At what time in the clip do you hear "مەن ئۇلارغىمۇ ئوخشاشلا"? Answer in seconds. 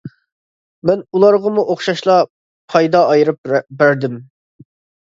0.89-2.17